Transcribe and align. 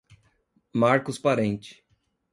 Marcos 0.73 1.19
Parente 1.19 1.85